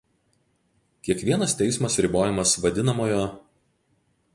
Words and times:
Kiekvienas 1.09 1.55
teismas 1.61 2.01
ribojamas 2.07 2.59
vad. 2.67 2.83